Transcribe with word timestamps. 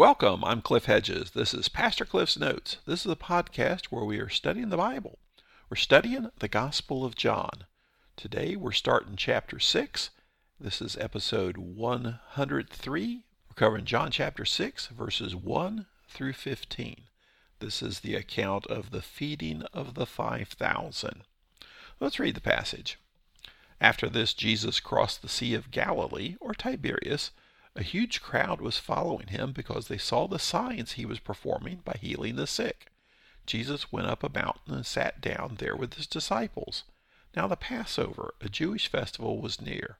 Welcome, 0.00 0.46
I'm 0.46 0.62
Cliff 0.62 0.86
Hedges. 0.86 1.32
This 1.32 1.52
is 1.52 1.68
Pastor 1.68 2.06
Cliff's 2.06 2.38
Notes. 2.38 2.78
This 2.86 3.04
is 3.04 3.12
a 3.12 3.16
podcast 3.16 3.88
where 3.88 4.02
we 4.02 4.18
are 4.18 4.30
studying 4.30 4.70
the 4.70 4.78
Bible. 4.78 5.18
We're 5.68 5.76
studying 5.76 6.30
the 6.38 6.48
Gospel 6.48 7.04
of 7.04 7.14
John. 7.14 7.66
Today 8.16 8.56
we're 8.56 8.72
starting 8.72 9.16
chapter 9.16 9.58
6. 9.58 10.08
This 10.58 10.80
is 10.80 10.96
episode 10.96 11.58
103. 11.58 13.24
We're 13.46 13.54
covering 13.54 13.84
John 13.84 14.10
chapter 14.10 14.46
6, 14.46 14.86
verses 14.86 15.36
1 15.36 15.84
through 16.08 16.32
15. 16.32 17.02
This 17.58 17.82
is 17.82 18.00
the 18.00 18.14
account 18.14 18.66
of 18.68 18.92
the 18.92 19.02
feeding 19.02 19.64
of 19.74 19.92
the 19.92 20.06
5,000. 20.06 21.24
Let's 22.00 22.18
read 22.18 22.36
the 22.36 22.40
passage. 22.40 22.98
After 23.82 24.08
this, 24.08 24.32
Jesus 24.32 24.80
crossed 24.80 25.20
the 25.20 25.28
Sea 25.28 25.52
of 25.52 25.70
Galilee, 25.70 26.36
or 26.40 26.54
Tiberias 26.54 27.32
a 27.80 27.82
huge 27.82 28.20
crowd 28.20 28.60
was 28.60 28.76
following 28.76 29.28
him 29.28 29.52
because 29.52 29.88
they 29.88 29.96
saw 29.96 30.28
the 30.28 30.38
signs 30.38 30.92
he 30.92 31.06
was 31.06 31.18
performing 31.18 31.80
by 31.82 31.96
healing 31.98 32.36
the 32.36 32.46
sick. 32.46 32.92
Jesus 33.46 33.90
went 33.90 34.06
up 34.06 34.22
a 34.22 34.28
mountain 34.28 34.74
and 34.74 34.84
sat 34.84 35.22
down 35.22 35.56
there 35.58 35.74
with 35.74 35.94
his 35.94 36.06
disciples. 36.06 36.84
Now 37.34 37.46
the 37.46 37.56
Passover, 37.56 38.34
a 38.42 38.50
Jewish 38.50 38.88
festival, 38.88 39.40
was 39.40 39.62
near. 39.62 39.96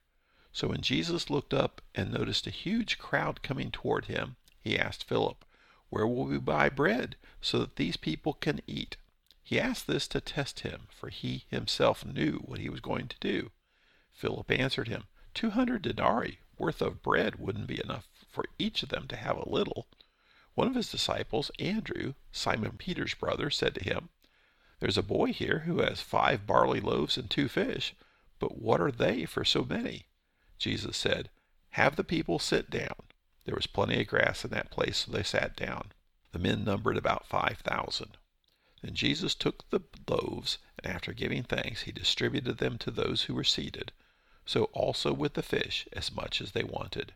So 0.53 0.67
when 0.67 0.81
Jesus 0.81 1.31
looked 1.31 1.55
up 1.55 1.81
and 1.95 2.13
noticed 2.13 2.45
a 2.45 2.51
huge 2.51 2.99
crowd 2.99 3.41
coming 3.41 3.71
toward 3.71 4.05
him, 4.05 4.35
he 4.59 4.77
asked 4.77 5.03
Philip, 5.03 5.43
Where 5.89 6.05
will 6.05 6.25
we 6.25 6.37
buy 6.37 6.69
bread 6.69 7.15
so 7.41 7.57
that 7.57 7.77
these 7.77 7.97
people 7.97 8.33
can 8.33 8.61
eat? 8.67 8.97
He 9.43 9.59
asked 9.59 9.87
this 9.87 10.07
to 10.09 10.21
test 10.21 10.59
him, 10.59 10.87
for 10.91 11.09
he 11.09 11.45
himself 11.49 12.05
knew 12.05 12.43
what 12.45 12.59
he 12.59 12.69
was 12.69 12.79
going 12.79 13.07
to 13.07 13.17
do. 13.19 13.49
Philip 14.13 14.51
answered 14.51 14.87
him, 14.87 15.05
Two 15.33 15.49
hundred 15.49 15.81
denarii 15.81 16.37
worth 16.61 16.79
of 16.79 17.01
bread 17.01 17.37
wouldn't 17.37 17.65
be 17.65 17.81
enough 17.83 18.07
for 18.29 18.45
each 18.59 18.83
of 18.83 18.89
them 18.89 19.07
to 19.07 19.15
have 19.15 19.35
a 19.35 19.49
little. 19.49 19.87
One 20.53 20.67
of 20.67 20.75
his 20.75 20.91
disciples, 20.91 21.49
Andrew, 21.57 22.13
Simon 22.31 22.77
Peter's 22.77 23.15
brother, 23.15 23.49
said 23.49 23.73
to 23.73 23.83
him, 23.83 24.09
There's 24.79 24.97
a 24.97 25.01
boy 25.01 25.33
here 25.33 25.59
who 25.65 25.81
has 25.81 26.01
five 26.01 26.45
barley 26.45 26.79
loaves 26.79 27.17
and 27.17 27.31
two 27.31 27.47
fish, 27.47 27.95
but 28.37 28.59
what 28.61 28.79
are 28.79 28.91
they 28.91 29.25
for 29.25 29.43
so 29.43 29.63
many? 29.63 30.05
Jesus 30.59 30.95
said, 30.95 31.31
Have 31.71 31.95
the 31.95 32.03
people 32.03 32.37
sit 32.37 32.69
down. 32.69 33.07
There 33.45 33.55
was 33.55 33.65
plenty 33.65 33.99
of 33.99 34.07
grass 34.07 34.45
in 34.45 34.51
that 34.51 34.69
place, 34.69 34.97
so 34.97 35.11
they 35.11 35.23
sat 35.23 35.55
down. 35.55 35.93
The 36.31 36.37
men 36.37 36.63
numbered 36.63 36.95
about 36.95 37.25
five 37.25 37.57
thousand. 37.63 38.17
Then 38.83 38.93
Jesus 38.93 39.33
took 39.33 39.67
the 39.71 39.81
loaves, 40.07 40.59
and 40.77 40.93
after 40.93 41.11
giving 41.11 41.41
thanks, 41.41 41.81
he 41.81 41.91
distributed 41.91 42.59
them 42.59 42.77
to 42.77 42.91
those 42.91 43.23
who 43.23 43.33
were 43.33 43.43
seated 43.43 43.91
so 44.51 44.65
also 44.73 45.13
with 45.13 45.35
the 45.35 45.41
fish, 45.41 45.87
as 45.93 46.13
much 46.13 46.41
as 46.41 46.51
they 46.51 46.61
wanted. 46.61 47.13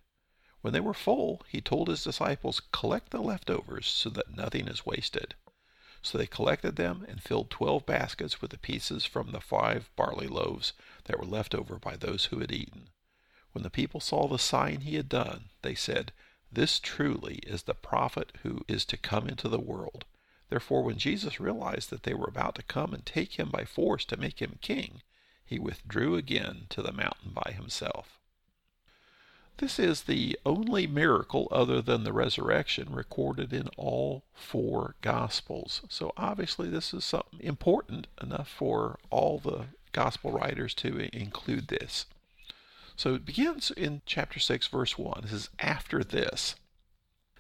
When 0.62 0.72
they 0.72 0.80
were 0.80 0.94
full, 0.94 1.42
he 1.50 1.60
told 1.60 1.90
his 1.90 2.02
disciples, 2.02 2.62
Collect 2.72 3.12
the 3.12 3.20
leftovers 3.20 3.88
so 3.88 4.10
that 4.12 4.38
nothing 4.38 4.70
is 4.70 4.86
wasted. 4.86 5.36
So 6.02 6.18
they 6.18 6.28
collected 6.28 6.78
them 6.78 7.06
and 7.10 7.22
filled 7.22 7.50
twelve 7.50 7.86
baskets 7.86 8.42
with 8.42 8.52
the 8.52 8.58
pieces 8.58 9.04
from 9.04 9.32
the 9.32 9.42
five 9.42 9.90
barley 9.98 10.28
loaves 10.28 10.72
that 11.04 11.20
were 11.20 11.26
left 11.26 11.54
over 11.54 11.78
by 11.78 11.98
those 11.98 12.26
who 12.26 12.40
had 12.40 12.54
eaten. 12.54 12.88
When 13.52 13.64
the 13.64 13.70
people 13.70 14.00
saw 14.00 14.30
the 14.30 14.40
sign 14.40 14.82
he 14.82 14.96
had 14.96 15.10
done, 15.10 15.50
they 15.62 15.76
said, 15.76 16.14
This 16.50 16.80
truly 16.80 17.40
is 17.40 17.64
the 17.64 17.74
prophet 17.74 18.32
who 18.44 18.64
is 18.70 18.86
to 18.86 18.96
come 18.96 19.28
into 19.28 19.50
the 19.50 19.60
world. 19.60 20.06
Therefore, 20.48 20.84
when 20.84 20.98
Jesus 20.98 21.42
realized 21.42 21.90
that 21.90 22.04
they 22.04 22.14
were 22.14 22.30
about 22.30 22.56
to 22.56 22.64
come 22.64 22.94
and 22.94 23.06
take 23.06 23.34
him 23.34 23.50
by 23.50 23.66
force 23.66 24.06
to 24.06 24.16
make 24.16 24.42
him 24.42 24.58
king, 24.62 25.02
he 25.46 25.60
withdrew 25.60 26.16
again 26.16 26.66
to 26.70 26.82
the 26.82 26.92
mountain 26.92 27.32
by 27.32 27.52
himself. 27.52 28.20
This 29.58 29.80
is 29.80 30.04
the 30.04 30.38
only 30.46 30.86
miracle 30.86 31.48
other 31.50 31.82
than 31.82 32.04
the 32.04 32.12
resurrection 32.12 32.94
recorded 32.94 33.54
in 33.54 33.70
all 33.78 34.24
four 34.34 34.96
Gospels. 35.02 35.82
So 35.88 36.12
obviously, 36.18 36.68
this 36.70 36.94
is 36.94 37.06
something 37.06 37.40
important 37.40 38.08
enough 38.22 38.50
for 38.50 39.00
all 39.10 39.40
the 39.40 39.68
Gospel 39.94 40.32
writers 40.32 40.74
to 40.76 41.10
include 41.16 41.70
this. 41.70 42.06
So 42.98 43.14
it 43.14 43.26
begins 43.26 43.72
in 43.72 44.02
chapter 44.06 44.40
6, 44.40 44.68
verse 44.68 44.98
1. 44.98 45.22
This 45.24 45.32
is 45.32 45.50
after 45.60 46.04
this. 46.04 46.56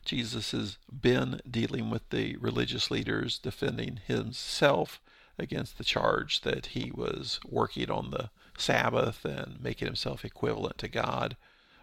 Jesus 0.06 0.52
has 0.52 0.78
been 0.90 1.42
dealing 1.50 1.90
with 1.90 2.10
the 2.12 2.38
religious 2.38 2.90
leaders, 2.90 3.40
defending 3.40 4.00
himself 4.06 5.02
against 5.38 5.78
the 5.78 5.84
charge 5.84 6.42
that 6.42 6.68
he 6.68 6.92
was 6.94 7.40
working 7.48 7.90
on 7.90 8.12
the 8.12 8.30
Sabbath 8.58 9.26
and 9.26 9.62
making 9.62 9.88
himself 9.88 10.24
equivalent 10.24 10.78
to 10.80 10.88
God. 10.88 11.36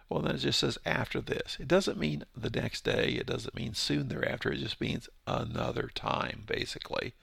Well, 0.09 0.21
then 0.21 0.35
it 0.35 0.39
just 0.39 0.59
says 0.59 0.77
after 0.85 1.21
this. 1.21 1.57
It 1.59 1.67
doesn't 1.67 1.99
mean 1.99 2.23
the 2.35 2.49
next 2.49 2.83
day. 2.83 3.15
It 3.19 3.25
doesn't 3.25 3.55
mean 3.55 3.73
soon 3.73 4.09
thereafter. 4.09 4.51
It 4.51 4.59
just 4.59 4.81
means 4.81 5.09
another 5.25 5.89
time, 5.93 6.43
basically. 6.45 7.13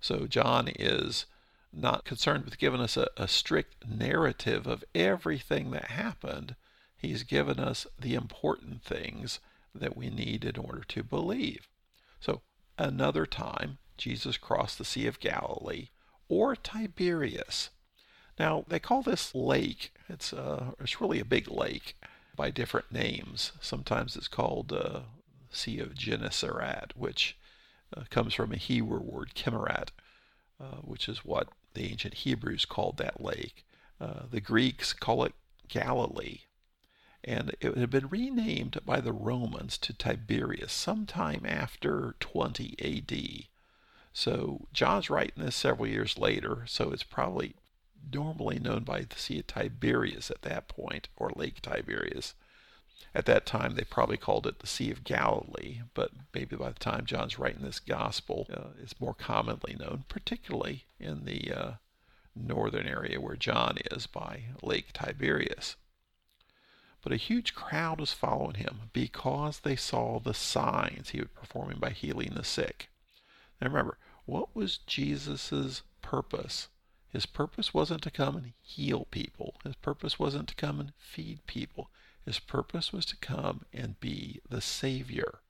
So 0.00 0.26
John 0.26 0.68
is 0.68 1.26
not 1.72 2.04
concerned 2.04 2.44
with 2.44 2.58
giving 2.58 2.80
us 2.80 2.96
a, 2.96 3.08
a 3.16 3.28
strict 3.28 3.86
narrative 3.88 4.66
of 4.66 4.84
everything 4.94 5.70
that 5.70 5.92
happened. 5.92 6.56
He's 6.96 7.22
given 7.22 7.60
us 7.60 7.86
the 7.98 8.14
important 8.14 8.82
things 8.82 9.40
that 9.74 9.96
we 9.96 10.10
need 10.10 10.44
in 10.44 10.56
order 10.56 10.82
to 10.82 11.02
believe. 11.02 11.68
So, 12.20 12.42
another 12.76 13.24
time, 13.24 13.78
Jesus 14.00 14.38
crossed 14.38 14.78
the 14.78 14.84
Sea 14.84 15.06
of 15.06 15.20
Galilee, 15.20 15.88
or 16.26 16.56
Tiberias. 16.56 17.68
Now, 18.38 18.64
they 18.66 18.78
call 18.78 19.02
this 19.02 19.34
lake, 19.34 19.92
it's, 20.08 20.32
uh, 20.32 20.72
it's 20.80 21.02
really 21.02 21.20
a 21.20 21.24
big 21.24 21.50
lake 21.50 21.96
by 22.34 22.50
different 22.50 22.90
names. 22.90 23.52
Sometimes 23.60 24.16
it's 24.16 24.26
called 24.26 24.72
uh, 24.72 25.00
Sea 25.50 25.80
of 25.80 25.94
Gennesaret, 25.94 26.96
which 26.96 27.36
uh, 27.94 28.04
comes 28.08 28.32
from 28.32 28.52
a 28.52 28.56
Hebrew 28.56 29.00
word, 29.00 29.34
Kinneret, 29.34 29.90
uh, 30.58 30.76
which 30.82 31.06
is 31.06 31.22
what 31.22 31.48
the 31.74 31.90
ancient 31.90 32.14
Hebrews 32.14 32.64
called 32.64 32.96
that 32.96 33.20
lake. 33.20 33.66
Uh, 34.00 34.22
the 34.30 34.40
Greeks 34.40 34.94
call 34.94 35.24
it 35.24 35.34
Galilee. 35.68 36.38
And 37.22 37.54
it 37.60 37.76
had 37.76 37.90
been 37.90 38.08
renamed 38.08 38.78
by 38.86 39.02
the 39.02 39.12
Romans 39.12 39.76
to 39.76 39.92
Tiberias 39.92 40.72
sometime 40.72 41.44
after 41.44 42.14
20 42.18 42.74
AD. 42.80 43.49
So 44.20 44.66
John's 44.74 45.08
writing 45.08 45.42
this 45.42 45.56
several 45.56 45.88
years 45.88 46.18
later, 46.18 46.64
so 46.66 46.90
it's 46.90 47.02
probably 47.02 47.54
normally 48.12 48.58
known 48.58 48.84
by 48.84 49.00
the 49.00 49.18
Sea 49.18 49.38
of 49.38 49.46
Tiberias 49.46 50.30
at 50.30 50.42
that 50.42 50.68
point, 50.68 51.08
or 51.16 51.32
Lake 51.34 51.62
Tiberias. 51.62 52.34
At 53.14 53.24
that 53.24 53.46
time, 53.46 53.76
they 53.76 53.84
probably 53.84 54.18
called 54.18 54.46
it 54.46 54.58
the 54.58 54.66
Sea 54.66 54.90
of 54.90 55.04
Galilee, 55.04 55.80
but 55.94 56.10
maybe 56.34 56.54
by 56.54 56.68
the 56.68 56.78
time 56.78 57.06
John's 57.06 57.38
writing 57.38 57.62
this 57.62 57.80
gospel, 57.80 58.46
uh, 58.54 58.74
it's 58.82 59.00
more 59.00 59.14
commonly 59.14 59.74
known, 59.80 60.04
particularly 60.10 60.84
in 60.98 61.24
the 61.24 61.50
uh, 61.50 61.70
northern 62.36 62.86
area 62.86 63.18
where 63.22 63.36
John 63.36 63.78
is 63.90 64.06
by 64.06 64.42
Lake 64.62 64.92
Tiberias. 64.92 65.76
But 67.00 67.14
a 67.14 67.16
huge 67.16 67.54
crowd 67.54 68.00
was 68.00 68.12
following 68.12 68.56
him 68.56 68.90
because 68.92 69.60
they 69.60 69.76
saw 69.76 70.20
the 70.20 70.34
signs 70.34 71.08
he 71.08 71.20
was 71.20 71.30
performing 71.34 71.78
by 71.78 71.92
healing 71.92 72.34
the 72.34 72.44
sick. 72.44 72.90
Now 73.62 73.68
remember, 73.68 73.96
what 74.30 74.54
was 74.54 74.78
Jesus' 74.78 75.82
purpose? 76.02 76.68
His 77.08 77.26
purpose 77.26 77.74
wasn't 77.74 78.02
to 78.04 78.12
come 78.12 78.36
and 78.36 78.52
heal 78.62 79.06
people. 79.10 79.56
His 79.64 79.74
purpose 79.74 80.20
wasn't 80.20 80.48
to 80.50 80.54
come 80.54 80.78
and 80.78 80.92
feed 80.96 81.44
people. 81.48 81.90
His 82.24 82.38
purpose 82.38 82.92
was 82.92 83.04
to 83.06 83.16
come 83.16 83.64
and 83.72 83.98
be 83.98 84.40
the 84.48 84.60
Savior. 84.60 85.40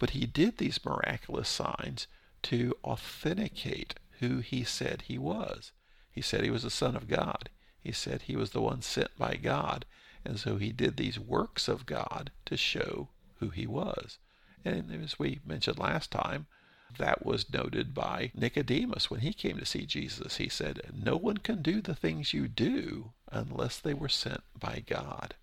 But 0.00 0.10
he 0.10 0.26
did 0.26 0.58
these 0.58 0.84
miraculous 0.84 1.48
signs 1.48 2.08
to 2.42 2.76
authenticate 2.82 3.94
who 4.18 4.38
he 4.38 4.64
said 4.64 5.02
he 5.02 5.16
was. 5.16 5.70
He 6.10 6.20
said 6.20 6.42
he 6.42 6.50
was 6.50 6.64
the 6.64 6.70
Son 6.70 6.96
of 6.96 7.06
God. 7.06 7.50
He 7.80 7.92
said 7.92 8.22
he 8.22 8.34
was 8.34 8.50
the 8.50 8.60
one 8.60 8.82
sent 8.82 9.16
by 9.16 9.36
God. 9.36 9.84
And 10.24 10.40
so 10.40 10.56
he 10.56 10.72
did 10.72 10.96
these 10.96 11.20
works 11.20 11.68
of 11.68 11.86
God 11.86 12.32
to 12.46 12.56
show 12.56 13.10
who 13.36 13.50
he 13.50 13.68
was. 13.68 14.18
And 14.64 14.90
as 15.04 15.20
we 15.20 15.38
mentioned 15.46 15.78
last 15.78 16.10
time, 16.10 16.48
that 16.96 17.24
was 17.24 17.52
noted 17.52 17.94
by 17.94 18.30
Nicodemus 18.34 19.10
when 19.10 19.20
he 19.20 19.32
came 19.32 19.58
to 19.58 19.66
see 19.66 19.84
Jesus. 19.84 20.36
He 20.36 20.48
said, 20.48 20.80
No 20.92 21.16
one 21.16 21.38
can 21.38 21.62
do 21.62 21.80
the 21.80 21.94
things 21.94 22.32
you 22.32 22.48
do 22.48 23.12
unless 23.30 23.78
they 23.78 23.94
were 23.94 24.08
sent 24.08 24.42
by 24.58 24.82
God. 24.86 25.34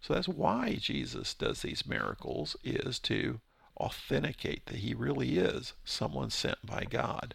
So 0.00 0.12
that's 0.14 0.28
why 0.28 0.74
Jesus 0.74 1.32
does 1.34 1.62
these 1.62 1.86
miracles 1.86 2.56
is 2.62 2.98
to 3.00 3.40
authenticate 3.78 4.66
that 4.66 4.76
he 4.76 4.94
really 4.94 5.38
is 5.38 5.72
someone 5.84 6.30
sent 6.30 6.64
by 6.64 6.84
God. 6.84 7.34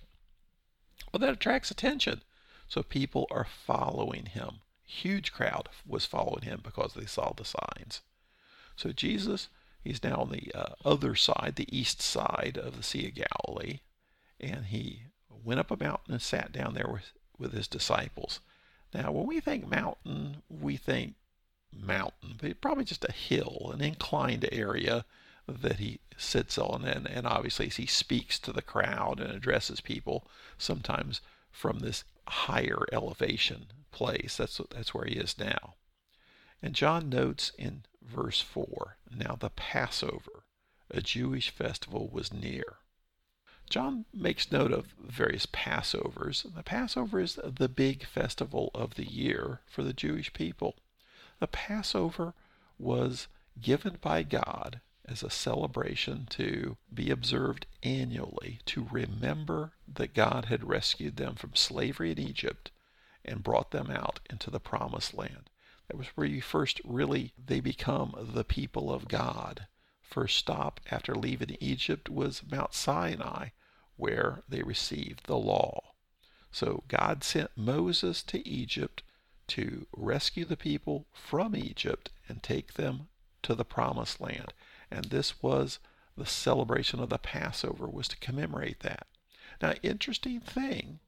Well, 1.11 1.19
that 1.19 1.33
attracts 1.33 1.71
attention. 1.71 2.21
So 2.67 2.83
people 2.83 3.25
are 3.31 3.47
following 3.65 4.27
him. 4.27 4.59
Huge 4.85 5.31
crowd 5.31 5.69
was 5.85 6.05
following 6.05 6.43
him 6.43 6.61
because 6.63 6.93
they 6.93 7.05
saw 7.05 7.33
the 7.33 7.45
signs. 7.45 8.01
So 8.75 8.91
Jesus 8.91 9.49
He's 9.83 10.03
now 10.03 10.17
on 10.17 10.31
the 10.31 10.51
uh, 10.53 10.73
other 10.85 11.15
side, 11.15 11.53
the 11.55 11.77
east 11.77 12.01
side 12.01 12.59
of 12.61 12.75
the 12.75 12.83
Sea 12.83 13.07
of 13.07 13.15
Galilee. 13.15 13.79
And 14.39 14.65
he 14.65 15.03
went 15.43 15.59
up 15.59 15.71
a 15.71 15.77
mountain 15.81 16.13
and 16.13 16.21
sat 16.21 16.51
down 16.51 16.73
there 16.73 16.89
with, 16.91 17.11
with 17.37 17.53
his 17.53 17.67
disciples. 17.67 18.39
Now, 18.93 19.11
when 19.11 19.27
we 19.27 19.39
think 19.39 19.69
mountain, 19.69 20.41
we 20.49 20.75
think 20.77 21.15
mountain, 21.71 22.35
but 22.41 22.61
probably 22.61 22.83
just 22.83 23.05
a 23.05 23.11
hill, 23.11 23.71
an 23.73 23.81
inclined 23.81 24.47
area 24.51 25.05
that 25.47 25.77
he 25.77 25.99
sits 26.17 26.57
on, 26.57 26.85
and, 26.85 27.07
and 27.07 27.25
obviously 27.25 27.67
as 27.67 27.77
he 27.77 27.85
speaks 27.85 28.37
to 28.39 28.51
the 28.51 28.61
crowd 28.61 29.19
and 29.19 29.31
addresses 29.31 29.81
people, 29.81 30.27
sometimes 30.57 31.21
from 31.51 31.79
this 31.79 32.03
higher 32.27 32.85
elevation 32.91 33.67
place. 33.91 34.37
That's, 34.37 34.59
that's 34.71 34.93
where 34.93 35.05
he 35.05 35.15
is 35.15 35.37
now. 35.37 35.75
And 36.61 36.75
John 36.75 37.09
notes 37.09 37.51
in 37.57 37.83
verse 38.09 38.41
4 38.41 38.97
Now 39.15 39.35
the 39.39 39.49
Passover, 39.51 40.43
a 40.89 41.01
Jewish 41.01 41.49
festival, 41.49 42.09
was 42.09 42.33
near. 42.33 42.77
John 43.69 44.05
makes 44.11 44.51
note 44.51 44.71
of 44.71 44.95
various 44.99 45.45
Passovers. 45.45 46.43
The 46.55 46.63
Passover 46.63 47.19
is 47.19 47.39
the 47.43 47.69
big 47.69 48.03
festival 48.03 48.71
of 48.73 48.95
the 48.95 49.05
year 49.05 49.61
for 49.67 49.83
the 49.83 49.93
Jewish 49.93 50.33
people. 50.33 50.75
The 51.39 51.47
Passover 51.47 52.33
was 52.79 53.27
given 53.61 53.97
by 54.01 54.23
God 54.23 54.81
as 55.05 55.21
a 55.21 55.29
celebration 55.29 56.25
to 56.31 56.77
be 56.93 57.11
observed 57.11 57.67
annually 57.83 58.59
to 58.65 58.87
remember 58.91 59.73
that 59.87 60.13
God 60.13 60.45
had 60.45 60.67
rescued 60.67 61.17
them 61.17 61.35
from 61.35 61.55
slavery 61.55 62.11
in 62.11 62.19
Egypt 62.19 62.71
and 63.23 63.43
brought 63.43 63.71
them 63.71 63.91
out 63.91 64.19
into 64.29 64.49
the 64.49 64.59
promised 64.59 65.13
land. 65.13 65.48
That 65.89 65.97
was 65.97 66.07
where 66.09 66.27
you 66.27 66.41
first 66.41 66.79
really 66.85 67.33
they 67.43 67.59
become 67.59 68.13
the 68.15 68.43
people 68.43 68.93
of 68.93 69.07
God. 69.07 69.65
First 70.03 70.37
stop 70.37 70.79
after 70.91 71.15
leaving 71.15 71.57
Egypt 71.59 72.09
was 72.09 72.43
Mount 72.49 72.75
Sinai, 72.75 73.49
where 73.95 74.43
they 74.47 74.61
received 74.61 75.25
the 75.25 75.37
law. 75.37 75.93
So 76.51 76.83
God 76.87 77.23
sent 77.23 77.57
Moses 77.57 78.21
to 78.23 78.47
Egypt 78.47 79.01
to 79.47 79.87
rescue 79.91 80.45
the 80.45 80.55
people 80.55 81.07
from 81.11 81.55
Egypt 81.55 82.11
and 82.27 82.43
take 82.43 82.75
them 82.75 83.07
to 83.41 83.55
the 83.55 83.65
promised 83.65 84.21
land. 84.21 84.53
And 84.91 85.05
this 85.05 85.41
was 85.41 85.79
the 86.15 86.25
celebration 86.25 86.99
of 86.99 87.09
the 87.09 87.17
Passover 87.17 87.87
was 87.87 88.07
to 88.09 88.17
commemorate 88.17 88.81
that. 88.81 89.07
Now, 89.59 89.73
interesting 89.81 90.39
thing, 90.39 90.99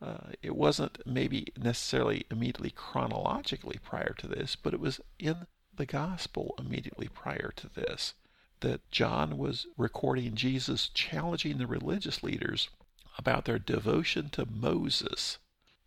uh, 0.00 0.32
it 0.42 0.54
wasn't 0.54 0.98
maybe 1.04 1.52
necessarily 1.56 2.24
immediately 2.30 2.70
chronologically 2.70 3.78
prior 3.82 4.14
to 4.18 4.28
this, 4.28 4.56
but 4.56 4.72
it 4.72 4.80
was 4.80 5.00
in 5.18 5.46
the 5.74 5.86
gospel 5.86 6.54
immediately 6.58 7.08
prior 7.08 7.52
to 7.56 7.68
this 7.68 8.14
that 8.60 8.88
John 8.90 9.38
was 9.38 9.66
recording 9.76 10.34
Jesus 10.34 10.88
challenging 10.88 11.58
the 11.58 11.66
religious 11.66 12.22
leaders 12.22 12.68
about 13.16 13.44
their 13.44 13.58
devotion 13.58 14.30
to 14.30 14.46
Moses, 14.46 15.38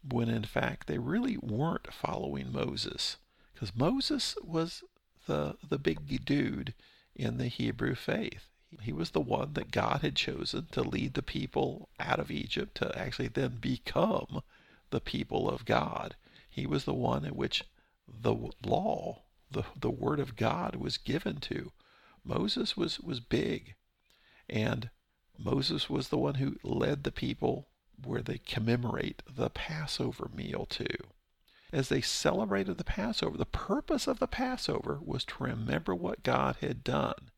when 0.03 0.29
in 0.29 0.43
fact 0.43 0.87
they 0.87 0.97
really 0.97 1.37
weren't 1.37 1.93
following 1.93 2.51
Moses, 2.51 3.17
because 3.53 3.75
Moses 3.75 4.35
was 4.43 4.83
the 5.27 5.57
the 5.67 5.77
big 5.77 6.25
dude 6.25 6.73
in 7.15 7.37
the 7.37 7.47
Hebrew 7.47 7.95
faith. 7.95 8.50
He 8.81 8.93
was 8.93 9.11
the 9.11 9.19
one 9.19 9.53
that 9.53 9.71
God 9.71 10.01
had 10.01 10.15
chosen 10.15 10.67
to 10.71 10.81
lead 10.81 11.13
the 11.13 11.21
people 11.21 11.89
out 11.99 12.19
of 12.19 12.31
Egypt 12.31 12.75
to 12.75 12.97
actually 12.97 13.27
then 13.27 13.57
become 13.59 14.41
the 14.91 15.01
people 15.01 15.49
of 15.49 15.65
God. 15.65 16.15
He 16.49 16.65
was 16.65 16.85
the 16.85 16.93
one 16.93 17.25
in 17.25 17.35
which 17.35 17.63
the 18.07 18.35
law, 18.65 19.23
the, 19.49 19.63
the 19.75 19.89
word 19.89 20.19
of 20.19 20.35
God 20.35 20.75
was 20.75 20.97
given 20.97 21.37
to. 21.41 21.71
Moses 22.23 22.77
was, 22.77 22.99
was 22.99 23.19
big. 23.19 23.75
And 24.49 24.89
Moses 25.37 25.89
was 25.89 26.09
the 26.09 26.17
one 26.17 26.35
who 26.35 26.57
led 26.63 27.03
the 27.03 27.11
people 27.11 27.67
where 28.03 28.21
they 28.21 28.37
commemorate 28.37 29.21
the 29.27 29.49
Passover 29.49 30.29
meal 30.33 30.65
too 30.65 30.87
as 31.71 31.89
they 31.89 32.01
celebrated 32.01 32.77
the 32.77 32.83
Passover. 32.83 33.37
The 33.37 33.45
purpose 33.45 34.07
of 34.07 34.19
the 34.19 34.27
Passover 34.27 34.99
was 35.01 35.23
to 35.25 35.43
remember 35.43 35.95
what 35.95 36.23
God 36.23 36.57
had 36.61 36.83
done. 36.83 37.30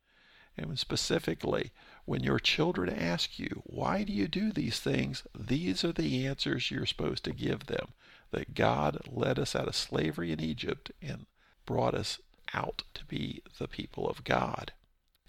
And 0.58 0.78
specifically, 0.78 1.72
when 2.06 2.24
your 2.24 2.40
children 2.40 2.90
ask 2.90 3.40
you, 3.40 3.64
why 3.66 4.04
do 4.04 4.14
you 4.14 4.28
do 4.28 4.52
these 4.52 4.80
things? 4.80 5.24
These 5.38 5.84
are 5.84 5.92
the 5.92 6.28
answers 6.28 6.70
you're 6.70 6.86
supposed 6.86 7.24
to 7.26 7.34
give 7.34 7.66
them. 7.66 7.90
That 8.32 8.54
God 8.54 9.00
led 9.10 9.40
us 9.40 9.56
out 9.56 9.68
of 9.68 9.76
slavery 9.76 10.32
in 10.32 10.40
Egypt 10.40 10.92
and 11.02 11.26
brought 11.66 11.94
us 11.94 12.20
out 12.54 12.84
to 12.94 13.06
be 13.06 13.42
the 13.58 13.68
people 13.68 14.08
of 14.08 14.24
God. 14.24 14.74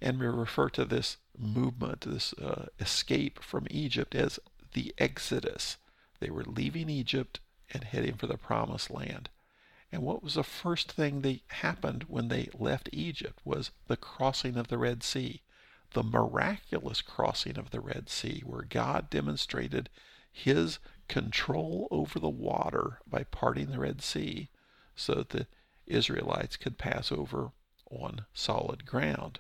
And 0.01 0.19
we 0.19 0.27
refer 0.27 0.69
to 0.71 0.85
this 0.85 1.17
movement, 1.39 2.03
this 2.03 2.35
uh, 2.35 2.67
escape 2.79 3.43
from 3.43 3.67
Egypt, 3.71 4.15
as 4.15 4.39
the 4.73 4.95
Exodus. 4.99 5.79
They 6.21 6.31
were 6.31 6.45
leaving 6.45 6.91
Egypt 6.91 7.41
and 7.73 7.85
heading 7.85 8.15
for 8.15 8.27
the 8.27 8.37
promised 8.37 8.91
land. 8.91 9.31
And 9.95 10.03
what 10.03 10.25
was 10.25 10.35
the 10.35 10.43
first 10.43 10.91
thing 10.91 11.21
that 11.21 11.39
happened 11.47 12.07
when 12.09 12.27
they 12.27 12.49
left 12.53 12.89
Egypt 12.93 13.39
was 13.45 13.71
the 13.87 13.97
crossing 13.97 14.57
of 14.57 14.67
the 14.67 14.77
Red 14.77 15.05
Sea, 15.05 15.41
the 15.93 16.03
miraculous 16.03 17.01
crossing 17.01 17.57
of 17.57 17.71
the 17.71 17.79
Red 17.79 18.09
Sea, 18.09 18.43
where 18.45 18.65
God 18.65 19.09
demonstrated 19.09 19.89
his 20.33 20.81
control 21.07 21.87
over 21.93 22.19
the 22.19 22.29
water 22.29 22.99
by 23.07 23.23
parting 23.23 23.71
the 23.71 23.79
Red 23.79 24.03
Sea 24.03 24.49
so 24.97 25.15
that 25.15 25.29
the 25.29 25.47
Israelites 25.87 26.57
could 26.57 26.77
pass 26.77 27.13
over 27.13 27.53
on 27.89 28.27
solid 28.35 28.87
ground. 28.87 29.39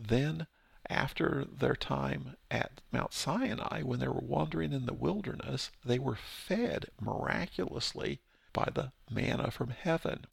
Then 0.00 0.48
after 0.90 1.44
their 1.44 1.76
time 1.76 2.36
at 2.50 2.80
Mount 2.90 3.12
Sinai, 3.12 3.82
when 3.82 4.00
they 4.00 4.08
were 4.08 4.14
wandering 4.14 4.72
in 4.72 4.86
the 4.86 4.94
wilderness, 4.94 5.70
they 5.84 6.00
were 6.00 6.16
fed 6.16 6.86
miraculously 7.00 8.20
by 8.52 8.68
the 8.74 8.92
manna 9.10 9.50
from 9.50 9.70
heaven. 9.70 10.26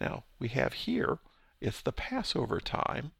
Now, 0.00 0.24
we 0.38 0.48
have 0.48 0.72
here, 0.72 1.18
it's 1.60 1.80
the 1.80 1.92
Passover 1.92 2.60
time 2.60 3.12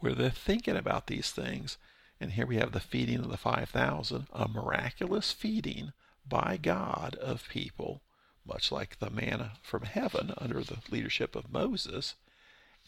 where 0.00 0.14
they're 0.14 0.30
thinking 0.30 0.76
about 0.76 1.06
these 1.06 1.30
things. 1.30 1.76
And 2.20 2.32
here 2.32 2.46
we 2.46 2.56
have 2.56 2.72
the 2.72 2.80
feeding 2.80 3.20
of 3.20 3.30
the 3.30 3.36
5,000, 3.36 4.26
a 4.32 4.48
miraculous 4.48 5.32
feeding 5.32 5.92
by 6.26 6.58
God 6.60 7.14
of 7.16 7.48
people, 7.48 8.02
much 8.46 8.70
like 8.70 8.98
the 8.98 9.10
manna 9.10 9.52
from 9.62 9.82
heaven 9.82 10.34
under 10.36 10.62
the 10.62 10.78
leadership 10.90 11.34
of 11.34 11.52
Moses. 11.52 12.14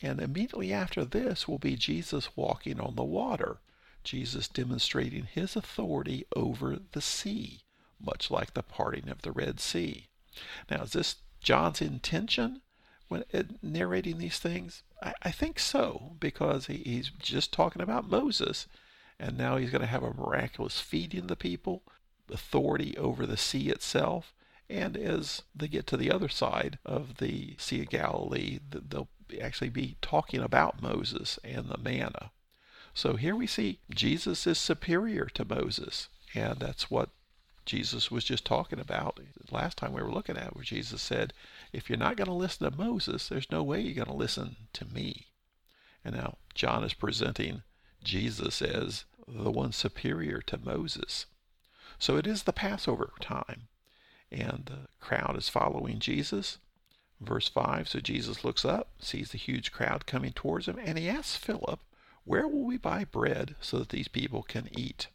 And 0.02 0.20
immediately 0.20 0.72
after 0.72 1.04
this 1.04 1.49
will 1.49 1.58
be 1.58 1.76
Jesus 1.76 2.37
walking 2.37 2.81
on 2.81 2.96
the 2.96 3.04
water, 3.04 3.58
Jesus 4.04 4.49
demonstrating 4.49 5.25
his 5.25 5.56
authority 5.56 6.26
over 6.34 6.78
the 6.93 7.00
sea, 7.00 7.62
much 8.00 8.31
like 8.31 8.54
the 8.54 8.62
parting 8.62 9.08
of 9.08 9.22
the 9.22 9.32
Red 9.32 9.60
Sea. 9.60 10.08
Now, 10.70 10.82
is 10.82 10.93
this 10.93 11.17
John's 11.40 11.80
intention 11.80 12.62
when 13.09 13.25
narrating 13.62 14.18
these 14.18 14.38
things? 14.38 14.83
I, 15.02 15.12
I 15.23 15.30
think 15.30 15.59
so, 15.59 16.16
because 16.18 16.66
he, 16.66 16.76
he's 16.78 17.11
just 17.18 17.52
talking 17.52 17.83
about 17.83 18.09
Moses, 18.09 18.66
and 19.18 19.37
now 19.37 19.56
he's 19.56 19.71
going 19.71 19.83
to 19.83 19.87
have 19.87 20.02
a 20.02 20.14
miraculous 20.14 20.80
feeding 20.80 21.26
the 21.26 21.37
people, 21.37 21.83
authority 22.30 22.97
over 22.97 23.26
the 23.26 23.37
sea 23.37 23.68
itself. 23.68 24.35
And 24.71 24.97
as 24.97 25.42
they 25.54 25.68
get 25.68 25.87
to 25.88 25.97
the 25.97 26.11
other 26.11 26.28
side 26.28 26.78
of 26.87 27.18
the 27.18 27.56
Sea 27.59 27.83
of 27.83 27.90
Galilee, 27.90 28.59
they'll 28.71 29.09
actually 29.40 29.68
be 29.68 29.97
talking 30.00 30.40
about 30.40 30.80
Moses 30.80 31.38
and 31.45 31.68
the 31.68 31.78
manna. 31.78 32.30
So 32.95 33.16
here 33.16 33.37
we 33.37 33.47
see 33.47 33.80
Jesus 33.90 34.47
is 34.47 34.59
superior 34.59 35.26
to 35.35 35.45
Moses, 35.45 36.09
and 36.35 36.59
that's 36.59 36.90
what 36.90 37.11
Jesus 37.64 38.11
was 38.11 38.25
just 38.25 38.45
talking 38.45 38.81
about 38.81 39.21
last 39.50 39.78
time 39.78 39.92
we 39.92 40.02
were 40.02 40.12
looking 40.12 40.37
at, 40.37 40.54
where 40.54 40.64
Jesus 40.64 41.00
said, 41.00 41.33
If 41.73 41.88
you're 41.88 41.99
not 41.99 42.16
going 42.16 42.26
to 42.26 42.33
listen 42.33 42.71
to 42.71 42.76
Moses, 42.76 43.28
there's 43.28 43.50
no 43.50 43.62
way 43.62 43.81
you're 43.81 44.04
going 44.04 44.07
to 44.07 44.14
listen 44.14 44.57
to 44.73 44.85
me. 44.85 45.28
And 46.04 46.16
now 46.16 46.38
John 46.54 46.83
is 46.83 46.95
presenting 46.95 47.62
Jesus 48.02 48.61
as 48.61 49.04
the 49.28 49.50
one 49.50 49.73
superior 49.73 50.40
to 50.42 50.59
Moses. 50.59 51.26
So 51.99 52.16
it 52.16 52.26
is 52.26 52.42
the 52.42 52.52
Passover 52.52 53.12
time, 53.21 53.69
and 54.31 54.64
the 54.66 54.88
crowd 55.00 55.37
is 55.37 55.49
following 55.49 56.00
Jesus. 56.00 56.59
Verse 57.21 57.49
5 57.49 57.88
So 57.88 58.00
Jesus 58.00 58.45
looks 58.45 58.64
up, 58.64 58.88
sees 58.99 59.31
the 59.31 59.38
huge 59.38 59.71
crowd 59.71 60.07
coming 60.07 60.33
towards 60.33 60.66
him, 60.66 60.78
and 60.83 60.99
he 60.99 61.09
asks 61.09 61.37
Philip, 61.37 61.81
Where 62.25 62.49
will 62.49 62.64
we 62.64 62.76
buy 62.76 63.04
bread 63.04 63.54
so 63.61 63.78
that 63.78 63.90
these 63.90 64.09
people 64.09 64.42
can 64.42 64.69
eat? 64.76 65.07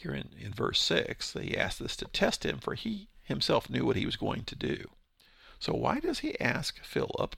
Here 0.00 0.14
in, 0.14 0.30
in 0.38 0.52
verse 0.52 0.80
6, 0.80 1.34
he 1.34 1.56
asked 1.56 1.78
this 1.78 1.96
to 1.96 2.06
test 2.06 2.44
him, 2.44 2.58
for 2.58 2.74
he 2.74 3.08
himself 3.24 3.70
knew 3.70 3.84
what 3.84 3.96
he 3.96 4.06
was 4.06 4.16
going 4.16 4.44
to 4.44 4.54
do. 4.54 4.90
So 5.58 5.72
why 5.72 6.00
does 6.00 6.20
he 6.20 6.38
ask 6.40 6.82
Philip? 6.84 7.36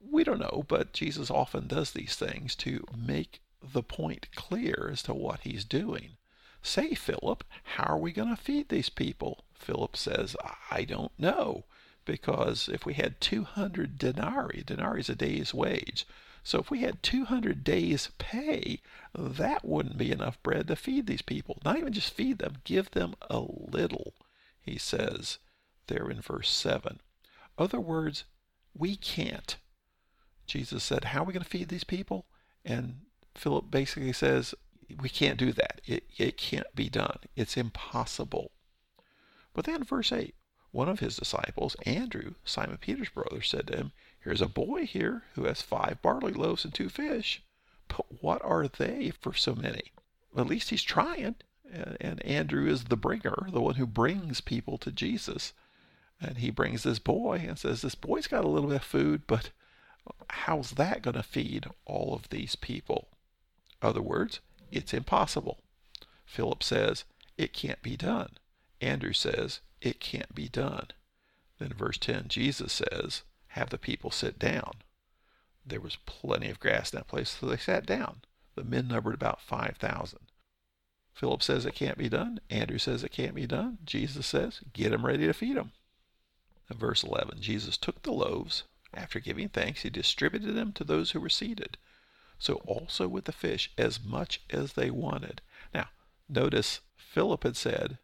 We 0.00 0.22
don't 0.22 0.38
know, 0.38 0.64
but 0.68 0.92
Jesus 0.92 1.30
often 1.30 1.66
does 1.66 1.90
these 1.90 2.14
things 2.14 2.54
to 2.56 2.84
make 2.96 3.40
the 3.62 3.82
point 3.82 4.28
clear 4.34 4.88
as 4.92 5.02
to 5.04 5.14
what 5.14 5.40
he's 5.40 5.64
doing. 5.64 6.16
Say, 6.62 6.94
Philip, 6.94 7.44
how 7.62 7.94
are 7.94 7.98
we 7.98 8.12
going 8.12 8.34
to 8.34 8.40
feed 8.40 8.68
these 8.68 8.88
people? 8.88 9.44
Philip 9.54 9.96
says, 9.96 10.36
I 10.70 10.84
don't 10.84 11.12
know 11.18 11.64
because 12.04 12.68
if 12.72 12.86
we 12.86 12.94
had 12.94 13.20
200 13.20 13.98
denarii, 13.98 14.62
denarii 14.64 15.00
is 15.00 15.08
a 15.08 15.14
day's 15.14 15.52
wage. 15.52 16.06
So 16.46 16.60
if 16.60 16.70
we 16.70 16.82
had 16.82 17.02
200 17.02 17.64
days' 17.64 18.10
pay, 18.18 18.80
that 19.12 19.64
wouldn't 19.64 19.98
be 19.98 20.12
enough 20.12 20.40
bread 20.44 20.68
to 20.68 20.76
feed 20.76 21.08
these 21.08 21.20
people. 21.20 21.58
Not 21.64 21.76
even 21.76 21.92
just 21.92 22.14
feed 22.14 22.38
them, 22.38 22.58
give 22.62 22.92
them 22.92 23.16
a 23.28 23.40
little, 23.40 24.14
he 24.60 24.78
says 24.78 25.38
there 25.88 26.08
in 26.08 26.20
verse 26.20 26.48
7. 26.48 27.00
Other 27.58 27.80
words, 27.80 28.22
we 28.78 28.94
can't. 28.94 29.56
Jesus 30.46 30.84
said, 30.84 31.06
How 31.06 31.22
are 31.22 31.24
we 31.24 31.32
going 31.32 31.42
to 31.42 31.48
feed 31.48 31.68
these 31.68 31.82
people? 31.82 32.26
And 32.64 33.00
Philip 33.34 33.68
basically 33.68 34.12
says, 34.12 34.54
we 35.00 35.08
can't 35.08 35.40
do 35.40 35.50
that. 35.50 35.80
It, 35.84 36.04
it 36.16 36.36
can't 36.36 36.72
be 36.76 36.88
done. 36.88 37.18
It's 37.34 37.56
impossible. 37.56 38.52
But 39.52 39.64
then, 39.64 39.82
verse 39.82 40.12
8, 40.12 40.32
one 40.70 40.88
of 40.88 41.00
his 41.00 41.16
disciples, 41.16 41.74
Andrew, 41.84 42.34
Simon 42.44 42.76
Peter's 42.76 43.08
brother, 43.08 43.42
said 43.42 43.66
to 43.66 43.76
him, 43.76 43.92
Here's 44.26 44.42
a 44.42 44.48
boy 44.48 44.86
here 44.86 45.22
who 45.36 45.44
has 45.44 45.62
five 45.62 46.02
barley 46.02 46.32
loaves 46.32 46.64
and 46.64 46.74
two 46.74 46.88
fish. 46.88 47.44
But 47.86 48.06
what 48.20 48.44
are 48.44 48.66
they 48.66 49.12
for 49.20 49.32
so 49.32 49.54
many? 49.54 49.92
At 50.36 50.48
least 50.48 50.70
he's 50.70 50.82
trying. 50.82 51.36
And 51.72 52.20
Andrew 52.24 52.66
is 52.66 52.84
the 52.84 52.96
bringer, 52.96 53.46
the 53.52 53.60
one 53.60 53.76
who 53.76 53.86
brings 53.86 54.40
people 54.40 54.78
to 54.78 54.90
Jesus. 54.90 55.52
And 56.20 56.38
he 56.38 56.50
brings 56.50 56.82
this 56.82 56.98
boy 56.98 57.44
and 57.46 57.56
says, 57.56 57.82
This 57.82 57.94
boy's 57.94 58.26
got 58.26 58.44
a 58.44 58.48
little 58.48 58.68
bit 58.68 58.78
of 58.78 58.82
food, 58.82 59.28
but 59.28 59.50
how's 60.28 60.72
that 60.72 61.02
going 61.02 61.14
to 61.14 61.22
feed 61.22 61.68
all 61.84 62.12
of 62.12 62.28
these 62.30 62.56
people? 62.56 63.06
Other 63.80 64.02
words, 64.02 64.40
it's 64.72 64.92
impossible. 64.92 65.60
Philip 66.24 66.64
says, 66.64 67.04
It 67.38 67.52
can't 67.52 67.80
be 67.80 67.96
done. 67.96 68.30
Andrew 68.80 69.12
says, 69.12 69.60
It 69.80 70.00
can't 70.00 70.34
be 70.34 70.48
done. 70.48 70.88
Then 71.60 71.72
verse 71.72 71.98
10, 71.98 72.24
Jesus 72.26 72.72
says, 72.72 73.22
Have 73.56 73.70
the 73.70 73.78
people 73.78 74.10
sit 74.10 74.38
down. 74.38 74.76
There 75.66 75.80
was 75.80 75.98
plenty 76.06 76.48
of 76.48 76.60
grass 76.60 76.92
in 76.92 76.98
that 76.98 77.08
place, 77.08 77.30
so 77.40 77.46
they 77.46 77.56
sat 77.56 77.84
down. 77.84 78.20
The 78.54 78.64
men 78.64 78.88
numbered 78.88 79.14
about 79.14 79.40
5,000. 79.40 80.18
Philip 81.12 81.42
says 81.42 81.66
it 81.66 81.74
can't 81.74 81.98
be 81.98 82.08
done. 82.08 82.40
Andrew 82.48 82.78
says 82.78 83.02
it 83.02 83.10
can't 83.10 83.34
be 83.34 83.46
done. 83.46 83.78
Jesus 83.84 84.26
says, 84.26 84.60
Get 84.72 84.90
them 84.90 85.04
ready 85.04 85.26
to 85.26 85.32
feed 85.32 85.56
them. 85.56 85.72
In 86.70 86.78
verse 86.78 87.02
11, 87.02 87.40
Jesus 87.40 87.76
took 87.76 88.02
the 88.02 88.12
loaves. 88.12 88.62
After 88.94 89.18
giving 89.18 89.48
thanks, 89.48 89.82
he 89.82 89.90
distributed 89.90 90.54
them 90.54 90.72
to 90.72 90.84
those 90.84 91.10
who 91.10 91.20
were 91.20 91.28
seated 91.28 91.76
so 92.38 92.54
also 92.66 93.08
with 93.08 93.24
the 93.24 93.32
fish, 93.32 93.70
as 93.78 94.02
much 94.02 94.40
as 94.50 94.74
they 94.74 94.90
wanted. 94.90 95.40
Now, 95.72 95.88
notice 96.28 96.80
Philip 96.96 97.44
had 97.44 97.56
said, 97.56 97.98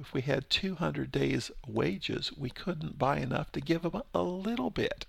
if 0.00 0.12
we 0.12 0.20
had 0.20 0.48
200 0.48 1.10
days' 1.10 1.50
wages, 1.66 2.32
we 2.36 2.50
couldn't 2.50 2.98
buy 2.98 3.18
enough 3.18 3.50
to 3.52 3.60
give 3.60 3.82
them 3.82 4.00
a 4.14 4.22
little 4.22 4.70
bit. 4.70 5.06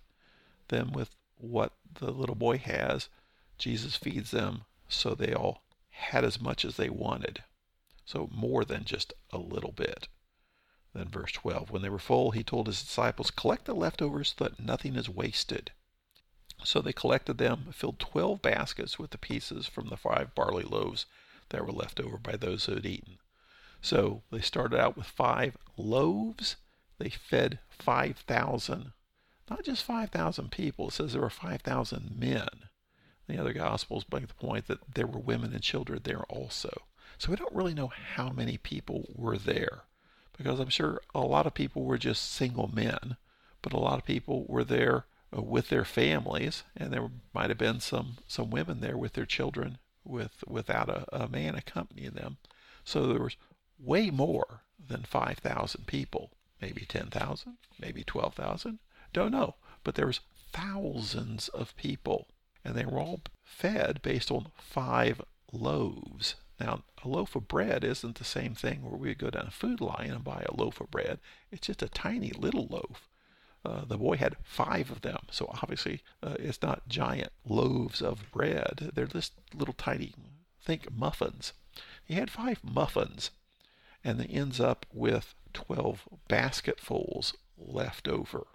Then, 0.70 0.92
with 0.92 1.16
what 1.38 1.74
the 1.94 2.12
little 2.12 2.36
boy 2.36 2.58
has, 2.58 3.08
Jesus 3.60 3.96
feeds 3.96 4.32
them 4.32 4.64
so 4.88 5.14
they 5.14 5.34
all 5.34 5.62
had 5.92 6.26
as 6.26 6.42
much 6.42 6.66
as 6.66 6.76
they 6.76 6.90
wanted. 6.90 7.44
So, 8.04 8.30
more 8.34 8.66
than 8.66 8.84
just 8.84 9.14
a 9.32 9.38
little 9.38 9.72
bit. 9.72 10.08
Then, 10.94 11.08
verse 11.08 11.32
12 11.34 11.70
When 11.70 11.84
they 11.84 11.90
were 11.90 12.00
full, 12.00 12.32
he 12.32 12.44
told 12.44 12.66
his 12.66 12.82
disciples, 12.82 13.30
Collect 13.30 13.66
the 13.66 13.76
leftovers 13.76 14.34
so 14.36 14.46
that 14.46 14.60
nothing 14.60 14.96
is 14.96 15.08
wasted. 15.08 15.72
So 16.64 16.82
they 16.82 16.94
collected 16.94 17.38
them, 17.38 17.72
filled 17.72 18.00
twelve 18.00 18.42
baskets 18.42 18.98
with 18.98 19.12
the 19.12 19.18
pieces 19.18 19.68
from 19.68 19.90
the 19.90 19.98
five 19.98 20.34
barley 20.36 20.64
loaves 20.64 21.06
that 21.50 21.66
were 21.66 21.72
left 21.72 22.00
over 22.00 22.18
by 22.18 22.36
those 22.36 22.66
who 22.66 22.74
had 22.74 22.86
eaten. 22.86 23.20
So 23.82 24.24
they 24.32 24.42
started 24.42 24.80
out 24.80 24.98
with 24.98 25.08
five 25.08 25.58
loaves. 25.78 26.56
They 26.98 27.10
fed 27.10 27.60
5,000, 27.70 28.92
not 29.50 29.64
just 29.64 29.84
5,000 29.84 30.52
people. 30.52 30.90
It 30.90 30.94
says 30.94 31.14
there 31.14 31.22
were 31.22 31.30
5,000 31.30 32.20
men. 32.20 32.48
The 33.28 33.38
other 33.38 33.54
Gospels 33.54 34.06
make 34.12 34.28
the 34.28 34.34
point 34.34 34.68
that 34.68 34.80
there 34.94 35.08
were 35.08 35.20
women 35.20 35.54
and 35.54 35.62
children 35.62 36.02
there 36.04 36.24
also. 36.24 36.84
So 37.18 37.30
we 37.30 37.38
don't 37.38 37.56
really 37.56 37.74
know 37.74 37.92
how 38.16 38.30
many 38.30 38.58
people 38.58 39.06
were 39.16 39.38
there 39.38 39.84
because 40.40 40.60
I'm 40.60 40.70
sure 40.70 41.02
a 41.14 41.20
lot 41.20 41.46
of 41.46 41.54
people 41.54 41.84
were 41.84 41.98
just 41.98 42.32
single 42.32 42.70
men, 42.74 43.18
but 43.62 43.74
a 43.74 43.78
lot 43.78 44.00
of 44.00 44.06
people 44.06 44.46
were 44.48 44.64
there 44.64 45.06
uh, 45.38 45.42
with 45.42 45.68
their 45.68 45.84
families, 45.84 46.64
and 46.78 46.92
there 46.92 47.10
might 47.34 47.50
have 47.50 47.58
been 47.58 47.82
some 47.82 48.18
some 48.28 48.50
women 48.50 48.80
there 48.80 48.98
with 48.98 49.14
their 49.14 49.26
children 49.26 49.78
with 50.06 50.44
without 50.48 50.90
a, 50.90 51.06
a 51.14 51.28
man 51.28 51.56
accompanying 51.56 52.12
them. 52.12 52.38
So 52.86 53.06
there 53.06 53.22
was 53.22 53.36
way 53.80 54.10
more 54.10 54.62
than 54.88 55.04
5,000 55.04 55.88
people, 55.88 56.32
maybe 56.62 56.86
10,000, 56.86 57.58
maybe 57.80 58.04
12,000, 58.04 58.80
don't 59.14 59.32
know, 59.32 59.56
but 59.84 59.96
there 59.96 60.08
was 60.08 60.22
thousands 60.52 61.48
of 61.50 61.76
people, 61.76 62.28
and 62.64 62.76
they 62.76 62.86
were 62.86 63.00
all 63.00 63.22
fed 63.44 64.02
based 64.02 64.32
on 64.32 64.52
five 64.58 65.22
loaves. 65.52 66.36
Now, 66.60 66.84
a 67.04 67.08
loaf 67.08 67.36
of 67.36 67.48
bread 67.48 67.84
isn't 67.84 68.18
the 68.18 68.26
same 68.26 68.54
thing 68.54 68.84
where 68.84 68.98
we 68.98 69.16
go 69.16 69.30
down 69.30 69.48
a 69.48 69.52
food 69.52 69.80
line 69.80 70.12
and 70.12 70.24
buy 70.24 70.46
a 70.46 70.56
loaf 70.56 70.82
of 70.82 70.92
bread. 70.92 71.20
It's 71.52 71.68
just 71.68 71.82
a 71.82 71.88
tiny 71.88 72.32
little 72.32 72.68
loaf. 72.68 73.08
Uh, 73.64 73.86
the 73.86 73.98
boy 73.98 74.18
had 74.18 74.38
five 74.44 74.92
of 74.92 75.02
them. 75.02 75.20
So 75.32 75.48
obviously, 75.62 76.02
uh, 76.22 76.36
it's 76.40 76.62
not 76.62 76.88
giant 76.88 77.32
loaves 77.46 78.02
of 78.02 78.30
bread. 78.32 78.92
They're 78.94 79.06
just 79.06 79.34
little 79.54 79.74
tiny, 79.74 80.14
think 80.62 80.92
muffins. 80.92 81.54
He 82.04 82.16
had 82.16 82.30
five 82.30 82.60
muffins, 82.64 83.32
and 84.04 84.20
they 84.20 84.26
ends 84.26 84.60
up 84.60 84.86
with 84.94 85.36
12 85.54 86.08
basketfuls 86.28 87.34
left 87.58 88.08
over. 88.08 88.48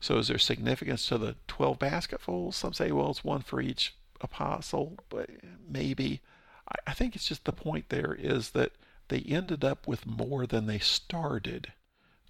So 0.00 0.18
is 0.18 0.28
there 0.28 0.38
significance 0.38 1.06
to 1.06 1.18
the 1.18 1.36
12 1.46 1.78
basketfuls? 1.78 2.56
Some 2.56 2.72
say, 2.72 2.90
well, 2.90 3.10
it's 3.10 3.24
one 3.24 3.42
for 3.42 3.60
each 3.60 3.94
apostle, 4.20 4.98
but 5.08 5.30
maybe. 5.68 6.20
I 6.86 6.94
think 6.94 7.14
it's 7.14 7.28
just 7.28 7.44
the 7.44 7.52
point 7.52 7.88
there 7.88 8.16
is 8.18 8.50
that 8.50 8.72
they 9.08 9.20
ended 9.20 9.62
up 9.64 9.86
with 9.86 10.06
more 10.06 10.46
than 10.46 10.66
they 10.66 10.78
started 10.78 11.72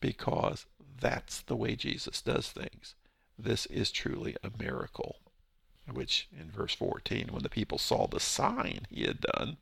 because 0.00 0.66
that's 1.00 1.42
the 1.42 1.56
way 1.56 1.76
Jesus 1.76 2.20
does 2.20 2.50
things. 2.50 2.94
This 3.38 3.66
is 3.66 3.90
truly 3.90 4.36
a 4.42 4.50
miracle. 4.58 5.16
Which 5.90 6.28
in 6.38 6.50
verse 6.50 6.74
14, 6.74 7.28
when 7.30 7.42
the 7.42 7.48
people 7.48 7.78
saw 7.78 8.06
the 8.06 8.20
sign 8.20 8.86
he 8.88 9.04
had 9.04 9.20
done, 9.20 9.58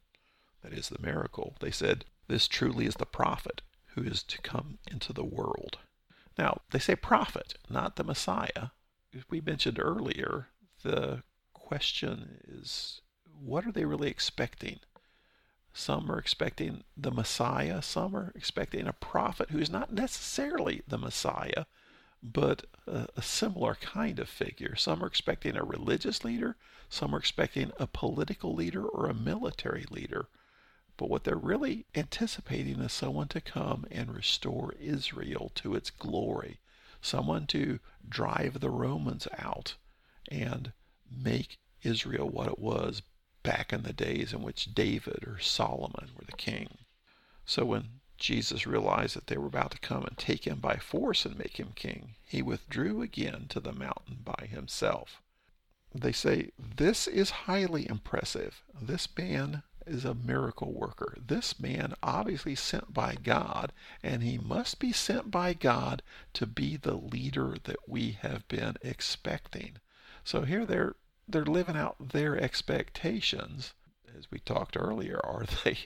that 0.63 0.73
is 0.73 0.89
the 0.89 1.01
miracle, 1.01 1.57
they 1.61 1.71
said, 1.71 2.05
This 2.31 2.47
truly 2.47 2.87
is 2.87 2.95
the 2.95 3.07
prophet 3.07 3.61
who 3.97 4.05
is 4.05 4.23
to 4.23 4.41
come 4.41 4.79
into 4.89 5.13
the 5.13 5.25
world. 5.25 5.79
Now, 6.39 6.61
they 6.71 6.79
say 6.79 6.95
prophet, 6.95 7.55
not 7.69 7.97
the 7.97 8.05
Messiah. 8.05 8.69
We 9.29 9.41
mentioned 9.41 9.81
earlier, 9.81 10.47
the 10.85 11.25
question 11.53 12.39
is 12.47 13.01
what 13.25 13.67
are 13.67 13.73
they 13.73 13.85
really 13.85 14.09
expecting? 14.11 14.79
Some 15.73 16.09
are 16.09 16.21
expecting 16.21 16.85
the 16.97 17.11
Messiah. 17.11 17.83
Some 17.83 18.15
are 18.15 18.31
expecting 18.37 18.87
a 18.87 18.93
prophet 18.93 19.51
who 19.51 19.59
is 19.59 19.69
not 19.69 19.93
necessarily 19.93 20.83
the 20.87 20.99
Messiah, 20.99 21.65
but 22.23 22.65
a, 22.87 23.09
a, 23.17 23.23
similar 23.23 23.75
kind 23.75 24.21
of 24.21 24.29
figure. 24.29 24.77
Some 24.77 25.03
are 25.03 25.09
expecting 25.09 25.57
a 25.57 25.65
religious 25.65 26.25
leader. 26.25 26.55
Some 26.89 27.13
are 27.13 27.19
expecting 27.19 27.73
a 27.81 27.89
political 27.89 28.55
leader 28.55 28.85
or 28.85 29.07
a 29.07 29.15
military 29.15 29.85
leader. 29.91 30.29
But 31.01 31.09
what 31.09 31.25
they're 31.25 31.35
really 31.35 31.87
anticipating 31.95 32.79
is 32.81 32.93
someone 32.93 33.29
to 33.29 33.41
come 33.41 33.87
and 33.91 34.15
restore 34.15 34.75
Israel 34.79 35.51
to 35.55 35.75
its 35.75 35.89
glory, 35.89 36.59
someone 37.01 37.47
to 37.47 37.81
drive 38.07 38.61
the 38.61 38.69
Romans 38.69 39.27
out 39.39 39.77
and 40.31 40.75
make 41.11 41.59
Israel 41.83 42.29
what 42.29 42.49
it 42.49 42.59
was 42.59 43.01
back 43.43 43.73
in 43.73 43.83
the 43.83 43.95
days 43.95 44.35
in 44.35 44.43
which 44.43 44.75
David 44.75 45.25
or 45.27 45.39
Solomon 45.39 46.11
were 46.15 46.27
the 46.27 46.33
king. 46.33 46.77
So 47.47 47.65
when 47.65 48.01
Jesus 48.19 48.67
realized 48.67 49.17
that 49.17 49.29
they 49.29 49.39
were 49.39 49.47
about 49.47 49.71
to 49.71 49.79
come 49.79 50.05
and 50.05 50.19
take 50.19 50.47
him 50.47 50.61
by 50.61 50.77
force 50.77 51.25
and 51.25 51.39
make 51.39 51.59
him 51.59 51.73
king, 51.75 52.17
he 52.27 52.43
withdrew 52.43 53.01
again 53.01 53.47
to 53.49 53.61
the 53.61 53.73
mountain 53.73 54.19
by 54.23 54.49
himself. 54.51 55.23
They 55.95 56.13
say, 56.13 56.51
This 56.59 57.07
is 57.09 57.31
highly 57.49 57.89
impressive. 57.89 58.63
This 58.79 59.09
man 59.17 59.63
is 59.91 60.05
a 60.05 60.15
miracle 60.15 60.73
worker. 60.73 61.17
This 61.21 61.59
man 61.59 61.95
obviously 62.03 62.55
sent 62.55 62.95
by 62.95 63.17
God, 63.17 63.73
and 64.03 64.23
he 64.23 64.39
must 64.39 64.79
be 64.79 64.93
sent 64.93 65.31
by 65.31 65.53
God 65.53 66.03
to 66.35 66.47
be 66.47 66.77
the 66.77 66.95
leader 66.95 67.57
that 67.65 67.89
we 67.89 68.13
have 68.23 68.47
been 68.47 68.77
expecting. 68.83 69.79
So 70.23 70.43
here 70.43 70.65
they're 70.65 70.95
they're 71.27 71.45
living 71.45 71.77
out 71.77 72.11
their 72.13 72.41
expectations. 72.41 73.75
As 74.17 74.31
we 74.31 74.39
talked 74.39 74.77
earlier, 74.77 75.21
are 75.25 75.45
they 75.65 75.79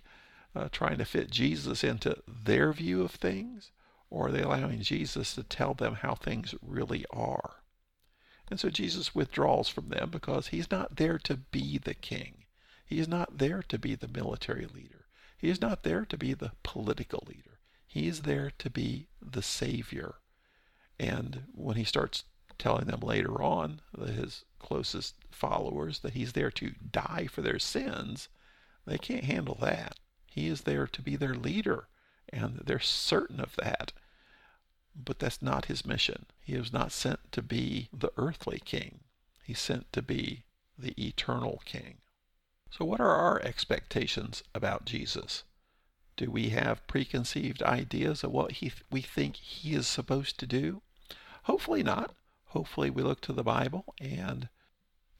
uh, 0.55 0.69
trying 0.71 0.99
to 0.99 1.05
fit 1.05 1.31
Jesus 1.31 1.83
into 1.83 2.23
their 2.29 2.73
view 2.73 3.03
of 3.03 3.11
things, 3.11 3.71
or 4.11 4.29
are 4.29 4.33
they 4.33 4.43
allowing 4.43 4.83
Jesus 4.83 5.35
to 5.35 5.43
tell 5.43 5.75
them 5.75 5.95
how 5.97 6.15
things 6.15 6.55
really 6.63 7.05
are? 7.11 7.63
And 8.51 8.61
so 8.61 8.69
Jesus 8.69 9.15
withdraws 9.15 9.69
from 9.69 9.89
them 9.89 10.11
because 10.11 10.49
he's 10.49 10.71
not 10.71 10.97
there 10.97 11.19
to 11.19 11.37
be 11.39 11.79
the 11.79 11.95
king. 11.95 12.44
He 12.85 12.99
is 12.99 13.09
not 13.09 13.39
there 13.39 13.63
to 13.63 13.79
be 13.79 13.95
the 13.95 14.09
military 14.09 14.67
leader. 14.67 15.07
He 15.37 15.49
is 15.49 15.61
not 15.61 15.83
there 15.83 16.05
to 16.05 16.17
be 16.17 16.35
the 16.35 16.53
political 16.63 17.25
leader. 17.27 17.59
He 17.87 18.09
is 18.09 18.23
there 18.23 18.51
to 18.59 18.71
be 18.71 19.09
the 19.21 19.43
Savior. 19.43 20.17
And 20.99 21.45
when 21.55 21.77
he 21.77 21.85
starts 21.85 22.25
telling 22.59 22.87
them 22.87 23.01
later 23.01 23.43
on, 23.43 23.81
his 23.99 24.45
closest 24.59 25.15
followers, 25.31 26.01
that 26.01 26.15
he's 26.15 26.33
there 26.33 26.51
to 26.53 26.75
die 26.91 27.27
for 27.27 27.43
their 27.43 27.59
sins, 27.59 28.29
they 28.87 28.99
can't 28.99 29.25
handle 29.25 29.59
that. 29.61 29.99
He 30.27 30.49
is 30.49 30.63
there 30.63 30.87
to 30.87 31.03
be 31.03 31.17
their 31.17 31.35
leader, 31.35 31.89
and 32.29 32.63
they're 32.65 32.81
certain 32.81 33.41
of 33.41 33.57
that. 33.57 33.93
But 34.97 35.19
that's 35.19 35.43
not 35.43 35.67
his 35.67 35.87
mission. 35.87 36.27
He 36.41 36.57
was 36.57 36.73
not 36.73 36.93
sent 36.93 37.33
to 37.33 37.43
be 37.43 37.89
the 37.93 38.13
earthly 38.17 38.61
king. 38.65 39.01
He's 39.43 39.59
sent 39.61 39.93
to 39.93 40.03
be 40.03 40.45
the 40.79 40.95
eternal 40.97 41.63
king. 41.65 41.99
So, 42.77 42.85
what 42.85 42.99
are 42.99 43.15
our 43.15 43.41
expectations 43.43 44.43
about 44.53 44.85
Jesus? 44.85 45.45
Do 46.17 46.29
we 46.29 46.49
have 46.49 46.85
preconceived 46.89 47.63
ideas 47.63 48.25
of 48.25 48.33
what 48.33 48.51
he, 48.51 48.73
we 48.91 49.01
think 49.01 49.37
he 49.37 49.75
is 49.75 49.87
supposed 49.87 50.41
to 50.41 50.47
do? 50.47 50.83
Hopefully 51.45 51.85
not. 51.85 52.17
Hopefully, 52.47 52.91
we 52.91 53.05
look 53.05 53.21
to 53.21 53.33
the 53.33 53.45
Bible 53.45 53.95
and 54.01 54.49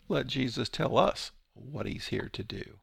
let 0.09 0.27
Jesus 0.27 0.69
tell 0.69 0.99
us 0.99 1.31
what 1.53 1.87
he's 1.87 2.09
here 2.09 2.29
to 2.33 2.43
do. 2.43 2.81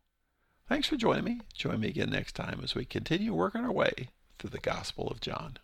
Thanks 0.69 0.87
for 0.87 0.95
joining 0.95 1.25
me. 1.25 1.41
Join 1.53 1.81
me 1.81 1.89
again 1.89 2.09
next 2.09 2.35
time 2.35 2.61
as 2.63 2.73
we 2.73 2.85
continue 2.85 3.33
working 3.33 3.65
our 3.65 3.73
way 3.73 4.07
through 4.39 4.51
the 4.51 4.59
Gospel 4.59 5.09
of 5.09 5.19
John. 5.19 5.57